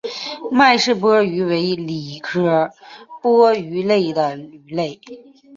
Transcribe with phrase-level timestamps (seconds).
[0.59, 2.71] 麦氏波鱼为鲤科
[3.21, 4.99] 波鱼属的鱼类。